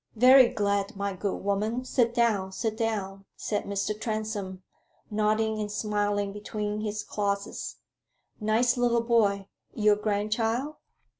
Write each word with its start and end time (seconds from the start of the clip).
"Very 0.15 0.47
glad, 0.49 0.95
my 0.95 1.13
good 1.13 1.43
woman 1.43 1.85
sit 1.85 2.11
down 2.11 2.51
sit 2.53 2.75
down," 2.75 3.25
said 3.35 3.65
Mr. 3.65 3.93
Transome, 3.93 4.63
nodding 5.11 5.59
and 5.59 5.71
smiling 5.71 6.33
between 6.33 6.81
his 6.81 7.03
clauses. 7.03 7.75
"Nice 8.39 8.77
little 8.77 9.03
boy. 9.03 9.47
Your 9.75 9.95
grandchild?" 9.97 10.77